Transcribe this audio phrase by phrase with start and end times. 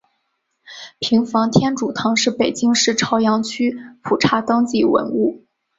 [0.97, 5.45] 平房天主堂是北京市朝阳区普查登记文物。